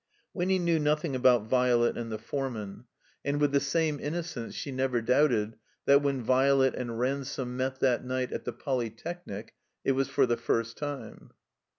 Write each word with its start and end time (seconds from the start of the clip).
Winny 0.33 0.57
knew 0.57 0.79
nothing 0.79 1.15
about 1.15 1.45
Violet 1.47 1.95
and 1.95 2.11
the 2.11 2.17
foreman* 2.17 2.85
139 3.21 3.35
THE 3.35 3.35
COMBINED 3.35 3.35
MAZE 3.35 3.35
And 3.35 3.41
with 3.41 3.51
the 3.51 3.69
same 3.69 3.99
innocence 4.39 4.55
she 4.55 4.71
never 4.71 4.99
doubted 4.99 5.57
that 5.85 6.01
when 6.01 6.23
Violet 6.23 6.73
and 6.73 6.97
Ransome 6.99 7.55
met 7.55 7.79
that 7.81 8.03
night 8.03 8.31
at 8.33 8.43
the 8.43 8.51
Polytechnic 8.53 9.53
it 9.85 9.91
was 9.91 10.09
for 10.09 10.25
the 10.25 10.37
first 10.37 10.79
time. 10.79 11.29